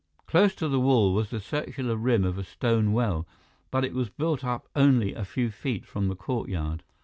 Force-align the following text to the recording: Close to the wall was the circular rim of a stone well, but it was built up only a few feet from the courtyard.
Close 0.25 0.55
to 0.55 0.67
the 0.67 0.79
wall 0.79 1.13
was 1.13 1.29
the 1.29 1.39
circular 1.39 1.95
rim 1.95 2.23
of 2.23 2.39
a 2.39 2.43
stone 2.43 2.91
well, 2.91 3.27
but 3.69 3.85
it 3.85 3.93
was 3.93 4.09
built 4.09 4.43
up 4.43 4.67
only 4.75 5.13
a 5.13 5.23
few 5.23 5.51
feet 5.51 5.85
from 5.85 6.07
the 6.07 6.15
courtyard. 6.15 6.81